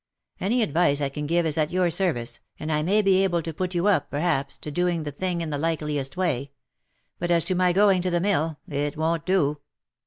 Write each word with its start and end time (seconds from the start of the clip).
Any 0.39 0.63
advice 0.63 0.99
I 0.99 1.09
can 1.09 1.27
give 1.27 1.45
is 1.45 1.59
at 1.59 1.69
your 1.69 1.91
service, 1.91 2.39
and 2.59 2.71
I 2.71 2.81
may 2.81 3.03
be 3.03 3.23
able 3.23 3.43
to 3.43 3.53
put 3.53 3.75
you 3.75 3.85
up, 3.85 4.09
perhaps, 4.09 4.57
to 4.57 4.71
doing 4.71 5.03
the 5.03 5.11
thing 5.11 5.41
in 5.41 5.51
the 5.51 5.59
likeliest 5.59 6.17
way; 6.17 6.49
but 7.19 7.29
as 7.29 7.43
to 7.43 7.53
my 7.53 7.71
going 7.71 8.01
to 8.01 8.09
the 8.09 8.19
mill, 8.19 8.57
it 8.67 8.97
won't 8.97 9.27
do. 9.27 9.59